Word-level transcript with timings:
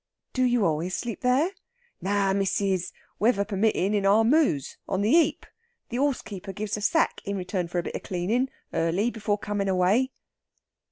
"Do 0.33 0.45
you 0.45 0.65
always 0.65 0.95
sleep 0.95 1.21
there?" 1.21 1.51
"No, 2.01 2.33
missis! 2.33 2.91
Weather 3.19 3.45
permitting, 3.45 3.93
in 3.93 4.03
our 4.03 4.23
mooze 4.23 4.77
on 4.89 5.03
the 5.03 5.11
'eap. 5.11 5.45
The 5.89 5.99
'orse 5.99 6.23
keeper 6.23 6.53
gives 6.53 6.75
a 6.75 6.81
sack 6.81 7.21
in 7.23 7.37
return 7.37 7.67
for 7.67 7.77
a 7.77 7.83
bit 7.83 7.93
of 7.93 8.01
cleanin', 8.01 8.49
early, 8.73 9.11
before 9.11 9.37
comin' 9.37 9.67
away." 9.67 10.09